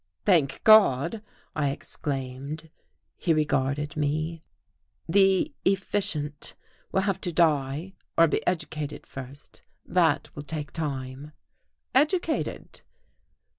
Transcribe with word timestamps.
"Thank 0.25 0.63
God!" 0.63 1.21
I 1.55 1.69
exclaimed. 1.69 2.71
He 3.17 3.35
regarded 3.35 3.95
me. 3.95 4.41
"The 5.07 5.53
'efficient' 5.63 6.55
will 6.91 7.01
have 7.01 7.21
to 7.21 7.31
die 7.31 7.93
or 8.17 8.25
be 8.27 8.43
educated 8.47 9.05
first. 9.05 9.61
That 9.85 10.35
will 10.35 10.41
take 10.41 10.71
time." 10.71 11.33
"Educated!" 11.93 12.81